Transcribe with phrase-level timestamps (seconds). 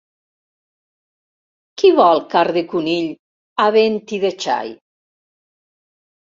[1.81, 3.11] Qui vol carn de conill,
[3.67, 4.73] havent-hi de xai?